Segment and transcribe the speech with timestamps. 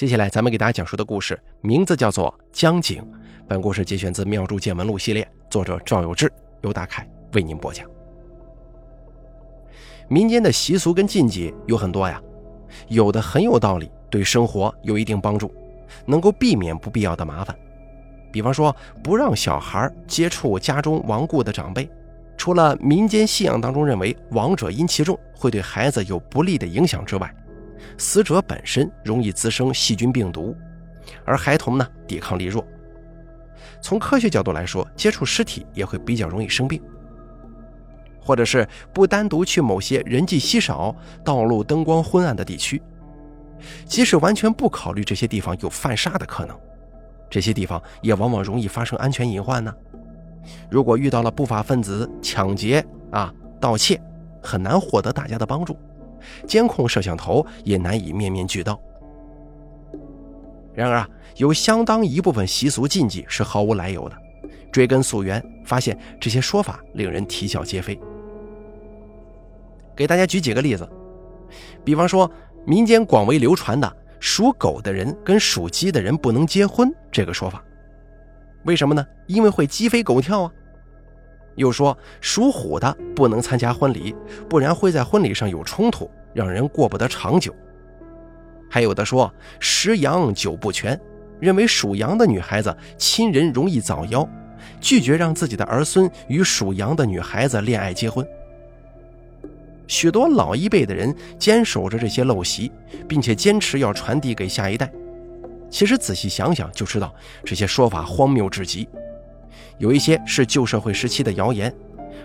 [0.00, 3.02] 接下来咱们给大家讲述的故事名字叫做《江景》，
[3.46, 7.86] 本故事节选自《妙著见闻录》系列，作者赵有志、由大凯为您播讲。
[10.08, 12.18] 民间的习俗跟禁忌有很多呀，
[12.88, 15.52] 有的很有道理，对生活有一定帮助，
[16.06, 17.54] 能够避免不必要的麻烦。
[18.32, 18.74] 比方说，
[19.04, 21.86] 不让小孩接触家中亡故的长辈，
[22.38, 27.30] 除了民间信仰当中认为亡者阴气重，会对孩子有不利的影响之外，
[27.98, 30.56] 死者本身容易滋生细菌病毒，
[31.24, 32.66] 而孩童呢抵抗力弱。
[33.80, 36.80] 从科学角度来说，接触尸体也会比较容易生病。
[38.22, 42.80] 或者是不单独去某些人迹稀少、道路灯光昏暗的地区，
[43.86, 46.56] 即使完全不考虑这些地方有犯杀的可能，
[47.30, 49.74] 这些地方也往往容易发生安全隐患呢。
[50.70, 54.00] 如果遇到了不法分子抢劫啊、盗窃，
[54.42, 55.76] 很难获得大家的帮助，
[56.46, 58.80] 监控摄像头也难以面面俱到。
[60.72, 64.16] 然而啊，有相当一部分习俗禁忌是毫无来由的，
[64.70, 67.98] 追根溯源，发现这些说法令人啼笑皆非。
[69.96, 70.88] 给大家举几个例子，
[71.84, 72.30] 比方说
[72.64, 77.62] 民间广为流传的属狗的人跟属鸡的人不能结婚这个说法，
[78.64, 79.04] 为什么呢？
[79.26, 80.52] 因为会鸡飞狗跳啊。
[81.56, 84.14] 又说属虎的不能参加婚礼，
[84.48, 87.54] 不然会在婚礼上有冲突，让人过不得长久。
[88.68, 90.98] 还有的说十羊九不全，
[91.40, 94.28] 认为属羊的女孩子亲人容易早夭，
[94.80, 98.26] 拒绝让自己的儿孙与属羊的女孩子恋爱结婚。
[99.88, 102.70] 许多老一辈的人坚守着这些陋习，
[103.08, 104.88] 并且坚持要传递给下一代。
[105.68, 107.12] 其实仔细想想就知道，
[107.44, 108.88] 这些说法荒谬至极。
[109.78, 111.74] 有一些是旧社会时期的谣言，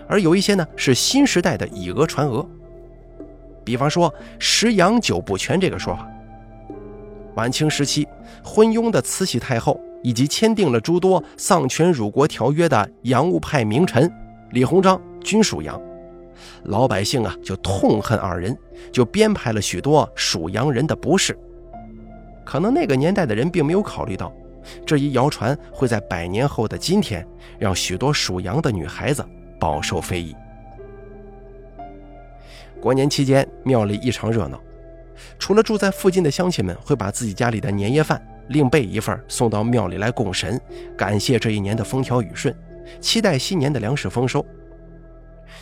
[0.06, 2.48] 而有一些呢是新时代的以讹传讹。
[3.66, 6.08] 比方说“十羊九不全”这个说法，
[7.34, 8.06] 晚清时期
[8.44, 14.08] 昏庸的慈禧太后以及签订了诸多丧权辱国条约的洋务派名臣
[14.52, 15.78] 李鸿章均属羊。
[16.62, 18.56] 老百姓啊，就痛恨二人，
[18.92, 21.36] 就编排了许多属羊人的不是。
[22.44, 24.32] 可能那个年代的人并没有考虑到，
[24.86, 27.26] 这一谣传会在百年后的今天，
[27.58, 29.26] 让许多属羊的女孩子
[29.58, 30.36] 饱受非议。
[32.86, 34.62] 过年期间，庙里异常热闹，
[35.40, 40.60] 除了住在附近的乡亲们会把自己家里的年夜饭另备一份送到庙里来供神，
[40.96, 42.54] 感谢这一年的风调雨顺，
[43.00, 44.46] 期待新年的粮食丰收。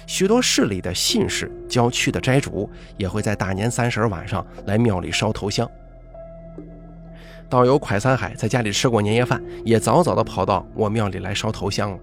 [0.07, 2.69] 许多市里的信士、郊区的斋主
[2.99, 5.67] 也会在大年三十晚上来庙里烧头香。
[7.49, 11.99] 道友蒯三海在家里吃过年夜饭，也早早的跑到我庙里来烧头香了。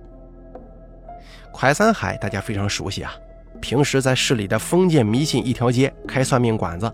[1.54, 3.14] 蒯三海大家非常熟悉啊，
[3.62, 6.92] 平时在市里的封建迷信一条街开算命馆子，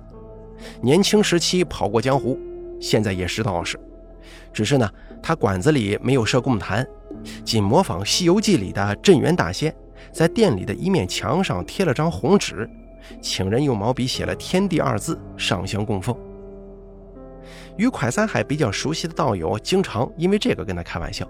[0.82, 2.38] 年轻时期跑过江湖，
[2.80, 3.80] 现在也是道士，
[4.54, 4.88] 只是呢，
[5.24, 6.86] 他馆子里没有设供坛，
[7.44, 9.74] 仅模仿《西游记》里的镇元大仙。
[10.12, 12.70] 在店里的一面墙上贴了张红纸，
[13.20, 16.16] 请人用毛笔写了“天地”二字，上香供奉。
[17.78, 21.28] 与蒯三海比较熟悉的道友，经常因为这个跟他开玩笑。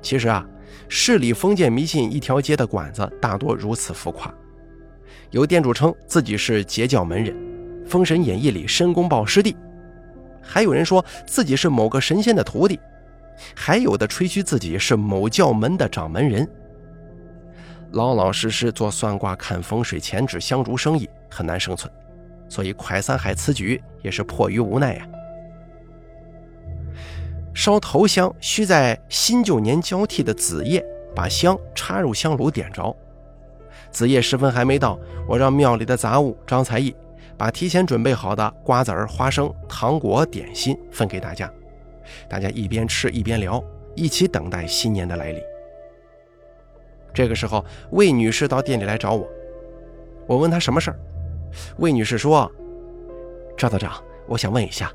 [0.00, 0.46] 其实啊，
[0.88, 4.32] 市里封建迷信一条街的馆子大多如此浮夸。
[5.30, 7.34] 有店主称自己是截教门人，
[7.88, 9.52] 《封神演义》里申公豹师弟；
[10.42, 12.76] 还有人说自己是某个神仙的徒弟；
[13.54, 16.48] 还有的吹嘘自己是某教门的掌门人。
[17.92, 21.92] 老老实实做算卦、看风水、钱纸香烛生意很难生存，
[22.48, 25.08] 所以蒯三海此举也是迫于无奈呀。
[27.54, 30.84] 烧头香需在新旧年交替的子夜
[31.14, 32.94] 把香插入香炉点着，
[33.90, 34.98] 子夜时分还没到，
[35.28, 36.94] 我让庙里的杂物张才艺
[37.38, 41.50] 把提前准备好的瓜子儿、花生、糖果、点心分给大家，
[42.28, 43.62] 大家一边吃一边聊，
[43.94, 45.40] 一起等待新年的来临。
[47.12, 49.24] 这个时候，魏女士到店里来找我。
[50.26, 50.98] 我问她什么事儿，
[51.78, 52.50] 魏女士说
[53.56, 54.92] ：“赵道长，我想问一下，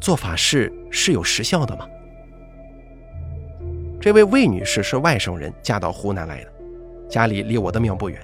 [0.00, 1.86] 做法事是有时效的吗？”
[4.00, 6.52] 这位魏女士是外省人，嫁到湖南来的，
[7.08, 8.20] 家里离我的庙不远，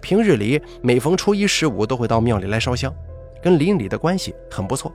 [0.00, 2.94] 平日里每逢初一十五都会到庙里来烧香，
[3.42, 4.94] 跟邻里的关系很不错。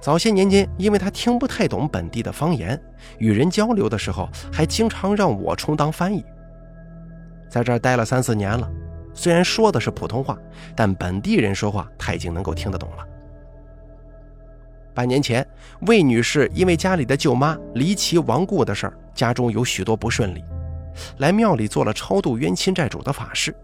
[0.00, 2.76] 早些年间，因为她听不太懂本地的方言，
[3.18, 6.24] 与人交流的时候还经常让我充当翻译。
[7.48, 8.68] 在这儿待了三四年了，
[9.14, 10.36] 虽然说的是普通话，
[10.74, 13.06] 但本地人说话他已经能够听得懂了。
[14.92, 15.46] 半年前，
[15.86, 20.44] 魏女士因为家里的舅妈离奇亡故的事儿，家中有许多不顺利，
[21.18, 23.54] 来庙里做了超度冤亲债主的法事。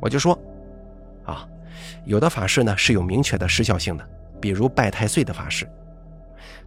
[0.00, 0.38] 我就说，
[1.24, 1.46] 啊，
[2.04, 4.08] 有的法事呢是有明确的时效性的，
[4.40, 5.68] 比如拜太岁的法事。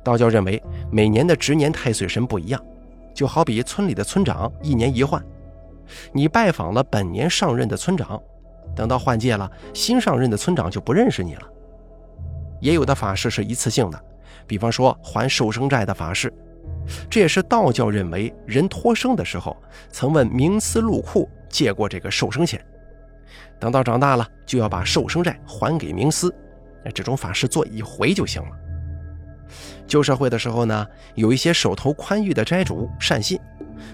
[0.03, 0.61] 道教认为
[0.91, 2.61] 每年的值年太岁神不一样，
[3.13, 5.23] 就好比村里的村长一年一换，
[6.11, 8.21] 你拜访了本年上任的村长，
[8.75, 11.47] 等到换届了，新上任的村长就不认识你了。
[12.59, 14.03] 也有的法事是一次性的，
[14.45, 16.33] 比方说还寿生债的法事，
[17.09, 19.55] 这也是道教认为人托生的时候
[19.91, 22.63] 曾问冥司禄库借过这个寿生钱，
[23.59, 26.33] 等到长大了就要把寿生债还给冥司，
[26.93, 28.49] 这种法事做一回就行了。
[29.85, 33.39] 旧社会的时候呢，有一些手头宽裕的斋主善信，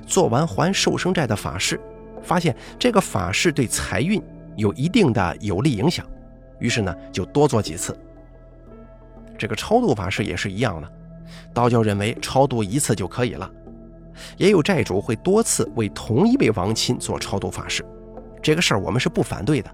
[0.08, 1.80] 做完还寿生债的法事，
[2.24, 4.22] 发现这个法事对财运
[4.56, 6.06] 有一定的有利影响，
[6.60, 7.96] 于是呢就多做几次。
[9.38, 10.92] 这个超度法事也是一样的，
[11.54, 13.50] 道教认为超度一次就可以了，
[14.38, 17.84] 也有债主会多次为同一位亡亲做超度法事，
[18.42, 19.70] 这个事儿我们是不反对的，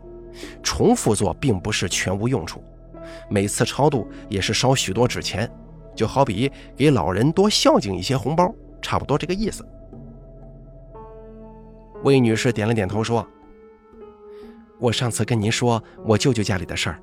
[0.64, 2.64] 重复做并不是全无用处，
[3.30, 5.50] 每次超度也是烧许多纸钱，
[5.96, 9.66] 就好比给老人多孝敬一些红包，差不多这个意思。
[12.04, 13.28] 魏女士点了点头说
[14.80, 17.02] ：“我上次跟您说我舅舅家里的事儿。”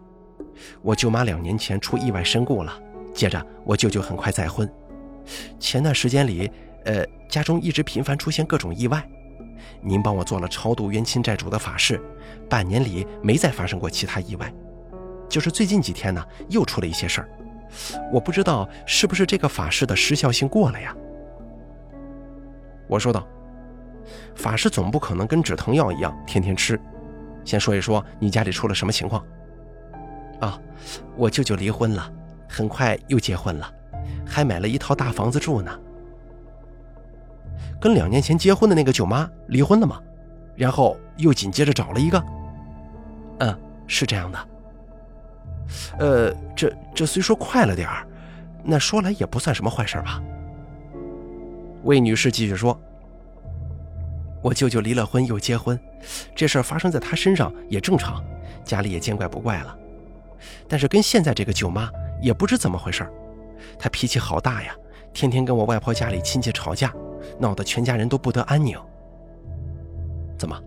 [0.83, 2.73] 我舅妈两年前出意外身故了，
[3.15, 4.71] 接着我舅舅很快再婚。
[5.59, 6.51] 前段时间里，
[6.85, 9.07] 呃，家中一直频繁出现各种意外。
[9.81, 12.01] 您帮我做了超度冤亲债主的法事，
[12.49, 14.53] 半年里没再发生过其他意外。
[15.29, 17.29] 就是最近几天呢，又出了一些事儿。
[18.13, 20.95] 我不知道是不是这个法事的时效性过了呀？
[22.87, 23.27] 我说道
[24.37, 26.81] ：“法事总不可能跟止疼药一样天天吃。
[27.45, 29.25] 先说一说你家里出了什么情况。”
[30.41, 30.59] 啊，
[31.17, 32.13] 我舅舅离婚了，
[32.49, 33.73] 很快又结婚了，
[34.27, 35.79] 还买了一套大房子住呢。
[37.81, 40.01] 跟两年前结婚的那个舅妈离婚了吗？
[40.55, 42.23] 然后又紧接着找了一个。
[43.41, 44.49] 嗯，是这样的。
[45.99, 48.07] 呃，这这虽说快了点儿，
[48.65, 50.23] 那说来也不算什么坏事吧？
[51.83, 52.79] 魏女士继续说
[54.43, 55.79] ：“我舅舅离了婚又结婚，
[56.35, 58.25] 这事儿发生在他身上也正常，
[58.65, 59.77] 家里也见怪不怪了。”
[60.69, 61.91] 但是跟现在这个舅妈
[62.21, 63.07] 也不知怎么回事
[63.79, 64.75] 她脾气好大呀，
[65.13, 66.93] 天天跟我外婆家里亲戚吵架，
[67.39, 68.79] 闹得全家人都不得安宁。
[70.39, 70.61] 怎么，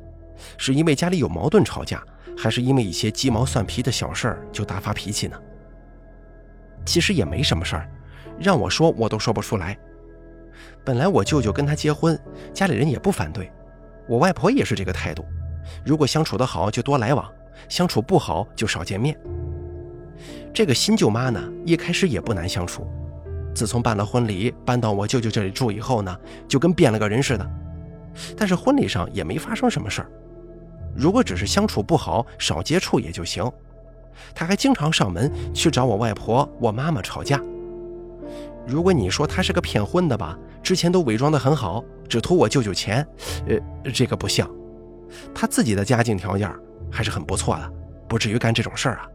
[0.57, 2.03] 是因为家里有矛盾吵架，
[2.37, 5.39] 还是因为一些鸡毛蒜皮的小事儿就大发脾气呢？
[6.85, 7.89] 其实也没什么事儿，
[8.39, 9.77] 让我说我都说不出来。
[10.83, 12.19] 本来我舅舅跟他结婚，
[12.53, 13.51] 家里人也不反对，
[14.07, 15.23] 我外婆也是这个态度，
[15.85, 17.31] 如果相处得好就多来往，
[17.67, 19.15] 相处不好就少见面。
[20.53, 22.87] 这个新舅妈呢，一开始也不难相处。
[23.53, 26.15] 自从办了婚礼，搬到我舅舅这里住以后呢，
[26.47, 27.49] 就跟变了个人似的。
[28.37, 30.11] 但是婚礼上也没发生什么事儿。
[30.95, 33.49] 如果只是相处不好，少接触也就行。
[34.35, 37.41] 他还经常上门去找我外婆、我妈妈吵架。
[38.67, 43.05] 如果你说他是个骗婚的吧，之前都伪装得很好，只图我舅舅钱，
[43.47, 44.49] 呃，这个不像。
[45.33, 46.53] 他自己的家境条件
[46.91, 47.71] 还是很不错的，
[48.07, 49.07] 不至于干这种事儿啊。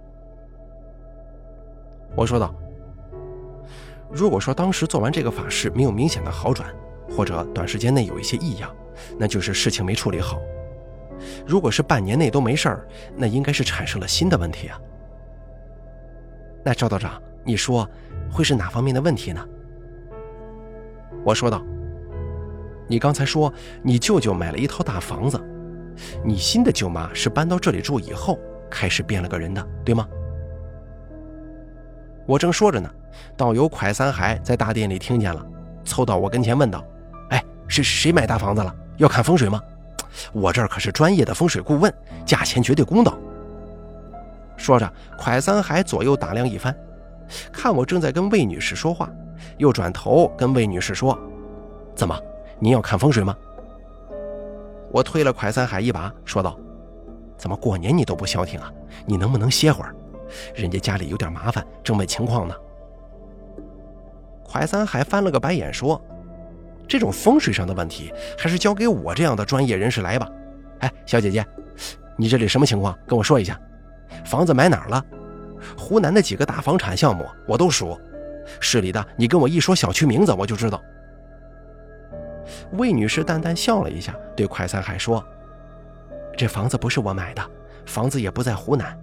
[2.17, 2.55] 我说道
[4.11, 6.69] ：“如果说当时做完这个法事没有明显的好转，
[7.11, 8.75] 或者短时间内有一些异样，
[9.19, 10.39] 那就是事情没处理好；
[11.45, 14.81] 如果是半年内都没事儿，那应该是产生了新的问题啊。
[16.65, 17.89] 那赵道长，你说
[18.31, 19.45] 会是哪方面的问题呢？”
[21.25, 21.61] 我说道
[22.87, 23.53] ：“你刚才说
[23.83, 25.41] 你舅舅买了一套大房子，
[26.25, 28.39] 你新的舅妈是搬到这里住以后
[28.71, 30.07] 开始变了个人的，对吗？”
[32.27, 32.91] 我正说着呢，
[33.37, 35.45] 道友蒯三海在大殿里听见了，
[35.85, 36.83] 凑到我跟前问道
[37.31, 38.75] ：“哎，是谁买大房子了？
[38.97, 39.61] 要看风水吗？
[40.33, 41.93] 我这儿可是专业的风水顾问，
[42.25, 43.19] 价钱绝对公道。”
[44.57, 46.75] 说着，蒯三海左右打量一番，
[47.53, 49.11] 看我正在跟魏女士说话，
[49.59, 51.19] 又转头跟魏女士说
[51.95, 52.19] ：“怎么，
[52.59, 53.37] 您要看风水吗？”
[54.91, 56.57] 我推了蒯三海一把，说道
[57.37, 58.73] ：“怎么过年你都不消停啊？
[59.05, 59.95] 你能不能歇会儿？”
[60.55, 62.55] 人家家里有点麻烦，正问情况呢。
[64.43, 66.01] 快三海翻了个白眼说
[66.87, 70.29] ：“这种风水上的问题，还是交给我这样的专业人士来吧。”
[70.81, 71.45] 哎，小姐姐，
[72.17, 72.97] 你这里什么情况？
[73.07, 73.59] 跟我说一下。
[74.25, 75.05] 房子买哪儿了？
[75.77, 77.99] 湖南的几个大房产项目我都熟。
[78.61, 80.81] 市里的，你跟我一说小区名字，我就知道。
[82.73, 85.25] 魏女士淡淡笑了一下，对快三海说
[86.37, 87.43] ：“这房子不是我买的，
[87.87, 88.97] 房子也不在湖南。”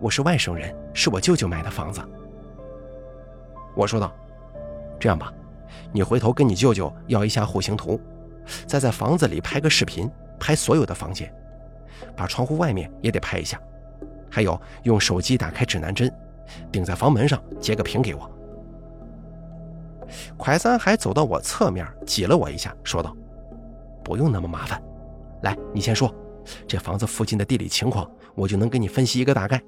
[0.00, 2.00] 我是外省人，是我舅舅买的房子。
[3.74, 4.12] 我说道
[4.98, 5.32] ：“这样吧，
[5.92, 8.00] 你回头跟你舅舅要一下户型图，
[8.66, 11.32] 再在房子里拍个视频，拍所有的房间，
[12.16, 13.60] 把窗户外面也得拍一下。
[14.30, 16.12] 还有，用手机打开指南针，
[16.70, 18.30] 顶在房门上，截个屏给我。
[20.38, 23.14] 蒯三海走到我侧面，挤了我一下，说道
[24.02, 24.82] ：“不用那么麻烦，
[25.42, 26.12] 来，你先说，
[26.66, 29.60] 这房子附近的地理情况，我就能给你分析一个大概。”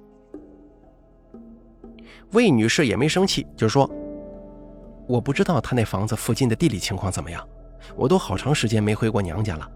[2.33, 3.91] 魏女士也没生气，就说
[5.09, 7.47] ：“我不知道他那房子附近的地理情况怎么样，
[7.97, 9.69] 我都好长时间没回过娘家了。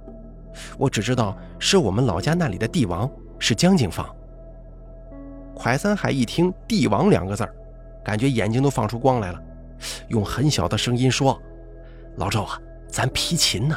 [0.79, 3.11] 我只知道是我们老家那里的帝王，
[3.41, 4.15] 是江景房。”
[5.57, 7.49] 蒯三海一听“帝王”两个字
[8.05, 9.43] 感觉眼睛都放出光来了，
[10.09, 11.41] 用很小的声音说
[12.19, 13.77] ：“老赵啊，咱批琴呢。”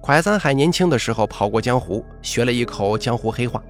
[0.00, 3.62] 蒯三海年轻的时候跑过江湖，学了一口江湖黑话。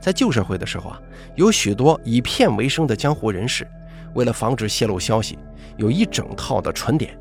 [0.00, 1.00] 在旧社会的时候啊，
[1.34, 3.68] 有许多以骗为生的江湖人士，
[4.14, 5.38] 为了防止泄露消息，
[5.76, 7.18] 有一整套的唇点，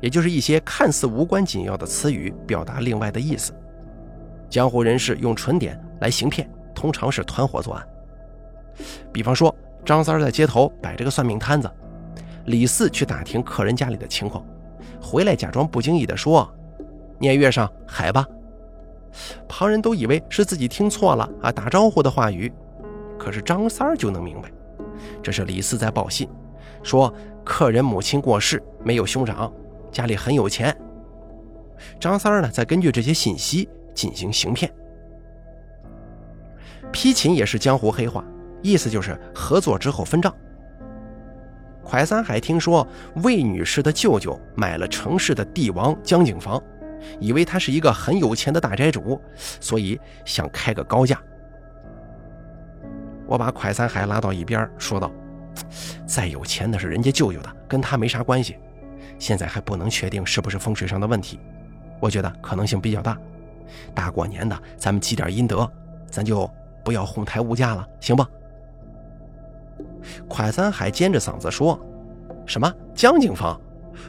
[0.00, 3.52] 也就是一些看似无关紧要的词语，表达另外的意思。
[4.48, 7.86] 江湖人士用唇点来行骗，通常是团伙作案。
[9.12, 9.54] 比方说，
[9.84, 11.70] 张三在街头摆着个算命摊子，
[12.46, 14.42] 李四去打听客人家里的情况，
[14.98, 16.50] 回来假装不经意地说
[17.18, 18.26] ：“年月上海吧。”
[19.48, 22.52] 旁人都以为是自己听错了啊，打招呼的话语。
[23.18, 24.52] 可是张三儿就能明白，
[25.22, 26.28] 这是李四在报信，
[26.82, 29.50] 说客人母亲过世，没有兄长，
[29.90, 30.76] 家里很有钱。
[31.98, 34.70] 张三儿呢，再根据这些信息进行行骗。
[36.92, 38.22] 批琴也是江湖黑话，
[38.62, 40.34] 意思就是合作之后分账。
[41.82, 42.86] 蒯三海听说
[43.22, 46.62] 魏女士的舅舅买了城市的帝王江景房。
[47.20, 49.20] 以为他是一个很有钱的大宅主，
[49.60, 51.20] 所以想开个高价。
[53.26, 55.10] 我把蒯三海拉到一边，说道
[56.06, 58.56] ：“再有钱那是人家舅舅的，跟他没啥关系。
[59.18, 61.40] 现在还不能确定是不是风水上的问题，
[62.00, 63.18] 我觉得可能性比较大。
[63.94, 65.70] 大过年的，咱们积点阴德，
[66.08, 66.48] 咱就
[66.84, 68.24] 不要哄抬物价了，行不？”
[70.28, 71.78] 蒯三海尖着嗓子说
[72.46, 73.60] ：“什么江景房？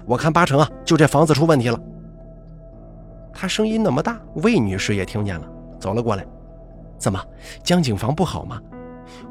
[0.05, 1.79] 我看八成啊，就这房子出问题了。”
[3.39, 5.47] 他声音那么大，魏女士也听见了，
[5.79, 6.25] 走了过来。
[6.97, 7.23] 怎么，
[7.63, 8.59] 江景房不好吗？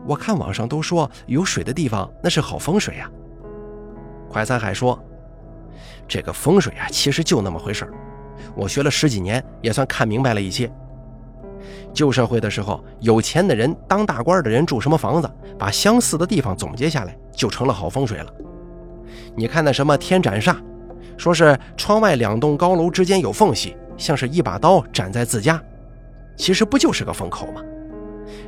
[0.07, 3.11] 我看网上都说有水的地方那是好风水呀。
[4.33, 4.97] 蒯三海说
[6.07, 7.93] ：“这个风水啊，其实就那么回事
[8.55, 10.71] 我学了十几年，也算看明白了一些。
[11.93, 18.33] 旧社会的时候，有钱的人、当大官的人住什么房子，把相似的地方总结下来，就成了好风水了。
[19.35, 20.57] 你看那什么天斩煞，
[21.17, 25.63] 说是窗外两栋高楼之间有缝隙。”像是一把刀斩在自家，
[26.37, 27.63] 其实不就是个风口吗？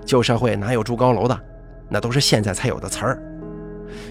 [0.04, 1.38] 旧社会哪有住高楼的？
[1.88, 3.22] 那都是现在才有的词儿。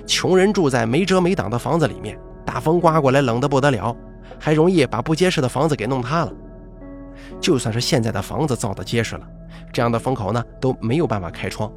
[0.06, 3.96] 穷人住在没遮没挡的房子里面，大风刮过来冷得不得了，
[4.40, 6.34] 还容易把不结实的房子给弄塌了。
[7.40, 9.28] 就算是现在的房子造的结实了，
[9.72, 11.72] 这样的风口呢都没有办法开窗，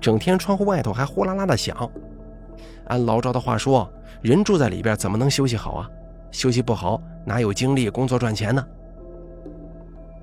[0.00, 1.76] 整天窗户外头还呼啦啦的响。
[2.86, 3.90] 按老赵的话说，
[4.20, 5.88] 人住在里边怎么能休息好啊？
[6.30, 8.64] 休息不好，哪有精力工作赚钱呢？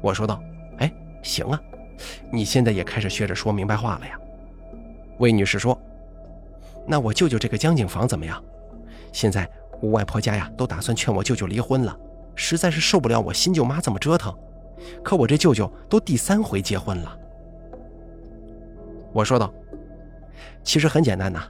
[0.02, 0.42] 我说道
[0.80, 0.92] ：“哎，
[1.22, 1.62] 行啊，
[2.32, 4.18] 你现在也开始学着说明白话了呀。”
[5.20, 5.78] 魏女士说
[6.88, 8.42] ：“那我舅舅这个江景房怎么样？
[9.12, 9.50] 现在
[9.82, 11.98] 我外婆家呀都打算劝我舅舅离婚了，
[12.36, 14.34] 实在是受不了我新舅妈这么折腾。
[15.04, 17.18] 可我这舅舅都第三回结婚了。”
[19.12, 19.54] 我说道
[20.64, 21.44] ：“其实很简单呐，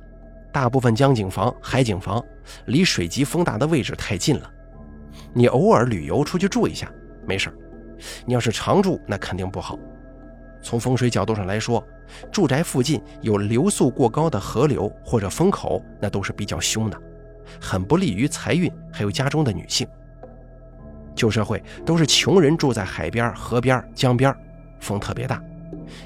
[0.51, 2.23] 大部分江景房、海景房
[2.65, 4.51] 离水急风大的位置太近了，
[5.33, 6.91] 你偶尔旅游出去住一下
[7.27, 7.55] 没事儿。”
[8.25, 9.77] 你要是常住，那肯定不好。
[10.61, 11.81] 从风水角度上来说，
[12.31, 17.01] 住宅附近有流速过高的河流或者风口，那都是比较凶的，
[17.61, 19.87] 很不利于财运，还有家中的女性。
[21.15, 24.35] 旧社会都是穷人住在海边、河边、江边，
[24.79, 25.41] 风特别大。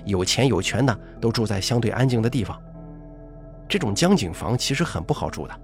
[0.06, 2.62] 有钱有权的都住在相对安静的地方。
[3.68, 5.60] 这种江景房其实很不好住的，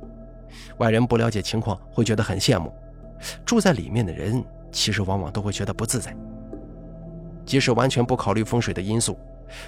[0.77, 2.73] 外人不了解情况会觉得很羡慕，
[3.45, 4.43] 住在里面的人。
[4.71, 6.15] 其实往往都会觉得不自在。
[7.45, 9.17] 即使完全不考虑风水的因素，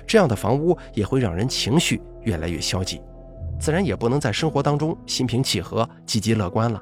[0.05, 3.01] 这样的房屋也会让人情绪越来越消极，
[3.59, 6.79] 自然也不能在生活当中心平气和、积极乐观了。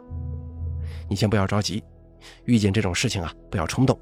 [1.07, 1.81] 你先不要着急，
[2.43, 3.97] 遇见这种事情啊，不要冲动，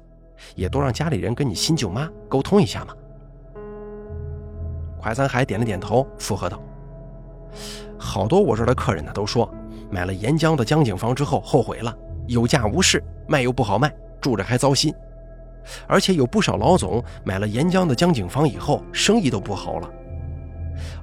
[0.56, 2.94] 也多让家里人跟你新舅妈沟通一下嘛。
[5.00, 6.60] 快三海点了点头，附和道
[7.96, 9.48] ：“好多我这儿的客人呢，都说
[9.88, 11.96] 买了沿江的江景房之后后悔了，
[12.26, 14.94] 有价无市，卖又不好卖。”住着还糟心，
[15.86, 19.90] 而且有不少老总买了沿江的江景房以后，生意都不好了。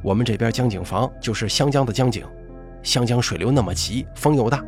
[0.02, 2.26] 我们这边江景房就是湘江的江景，
[2.84, 4.64] 湘江水流那么急，风又大。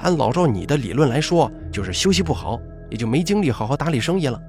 [0.00, 2.60] 按老赵你的理论来说，就是休息不好，
[2.90, 4.40] 也就没精力好好打理生意了。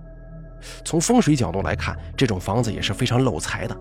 [0.83, 3.77] 从风水角度来看，这种房子也是非常漏财的。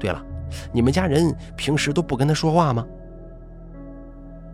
[0.00, 0.24] 对了，
[0.72, 2.84] 你们家人平时都不跟他说话吗？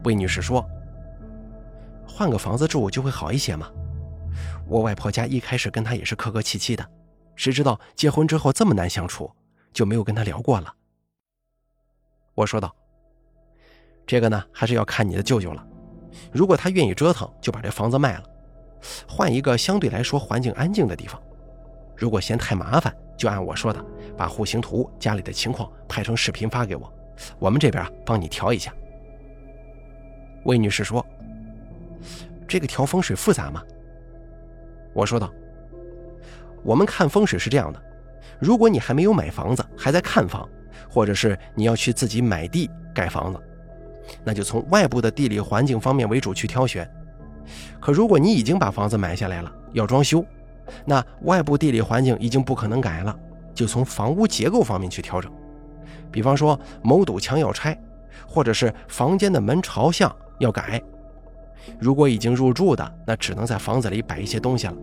[0.03, 0.63] 魏女士说
[2.17, 3.69] ：“换个房子住就会好一些吗？
[4.69, 6.89] 我外婆家一开始跟他也是客客气气的，
[7.35, 9.29] 谁知道结婚之后这么难相处，
[9.73, 10.73] 就没有跟他聊过了。”
[12.37, 12.73] 我说道
[14.07, 15.67] ：“这个呢，还是要看你的舅舅了。
[16.31, 18.25] 如果他愿意折腾，就把这房子卖了，
[19.09, 21.21] 换一个相对来说环境安静的地方。
[21.97, 23.85] 如果嫌太麻烦，就按我说的，
[24.17, 26.93] 把户型图、家里的情况拍成视频发给我，
[27.41, 28.73] 我们这边啊帮你调一下。”
[30.47, 31.05] 魏女士说
[32.47, 33.63] ：“这个调风水复杂吗？”
[34.95, 35.33] 我说道
[36.63, 37.83] ：“我们看风水是这样的，
[38.39, 40.49] 如果你还没有买房子，还在看房，
[40.89, 43.41] 或者是你要去自己买地盖房子，
[44.23, 46.89] 那就从外部的地理环境方面为主去挑选。
[47.81, 50.25] 可如果你已经把房子买下来了，要装修，
[50.85, 53.19] 那外部地理环境已经不可能改了，
[53.53, 55.31] 就从房屋结构方面去调整。
[56.11, 57.77] 比方说某堵墙要拆，
[58.29, 60.83] 或者是房间的门朝向。”要改，
[61.79, 64.75] 如果已经入住的，那只能在房子里摆一些东西了。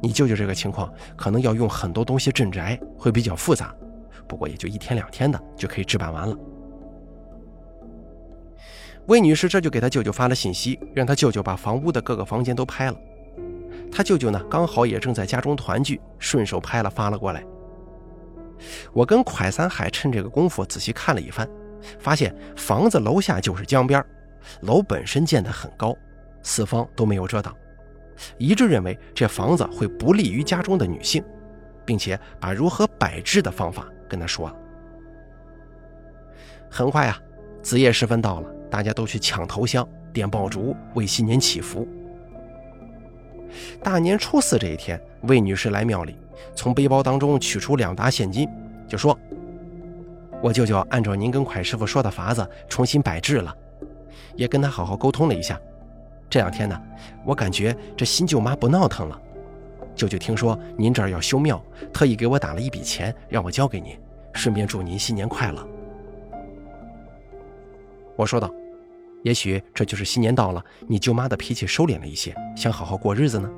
[0.00, 3.74] 你舅舅这个情况，可能要用很多东西镇宅，会比较复杂。
[4.26, 6.36] 不过也就一天两天的，就可以置办完了。
[9.06, 12.96] 魏女士这就给她舅舅发了信息，让她舅舅把房屋的各个房间都拍了。
[13.90, 17.42] 她舅舅呢，刚好也正在家中团聚，顺手拍了发了过来。
[18.92, 21.48] 我跟蒯三海趁这个功夫仔细看了一番，
[21.98, 24.04] 发现房子楼下就是江边
[24.62, 25.96] 楼本身建得很高，
[26.42, 27.54] 四方都没有遮挡，
[28.36, 31.22] 一致认为这房子会不利于家中的女性，
[31.84, 34.56] 并且把如何摆置的方法跟他说了。
[36.70, 37.18] 很快啊，
[37.62, 41.86] 子夜时分到了，大家都去抢头香、点爆竹，为新年祈福。
[43.82, 46.18] 大年初四这一天，魏女士来庙里，
[46.54, 48.46] 从背包当中取出两沓现金，
[48.86, 49.18] 就说
[50.42, 53.54] ：“我舅舅按照您跟蒯师傅说的法子重新摆置了。”
[54.36, 55.60] 也跟他好好沟通了一下，
[56.30, 56.80] 这两天呢，
[57.24, 59.20] 我感觉这新舅妈不闹腾了。
[59.94, 61.60] 舅舅听说您这儿要修庙，
[61.92, 63.98] 特意给我打了一笔钱，让我交给您，
[64.32, 65.66] 顺便祝您新年快乐。
[68.14, 68.48] 我说道
[69.24, 73.50] ：“也许这就是新年到了，你舅妈的脾气收敛了一些，想好好过日子呢。”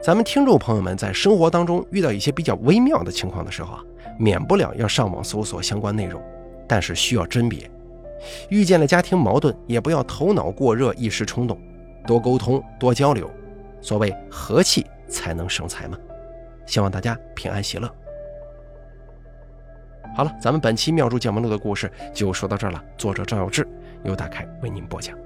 [0.00, 3.84] 咱们听众朋友们在生活当中遇到一些比较微妙的情况的时候啊，
[4.18, 6.22] 免不了要上网搜索相关内容，
[6.68, 7.68] 但是需要甄别。
[8.48, 11.58] 遇见了家庭矛盾，也不要头脑过热、一时冲动，
[12.06, 13.30] 多沟通、多交流。
[13.80, 15.96] 所谓和气才能生财嘛。
[16.66, 17.88] 希望大家平安喜乐。
[20.16, 22.82] 好了，咱们本期《妙珠见闻录》的故事就说到这儿了。
[22.96, 23.66] 作者赵有志
[24.04, 25.16] 由大开为您播讲。